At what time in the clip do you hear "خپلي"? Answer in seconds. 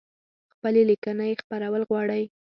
0.53-0.81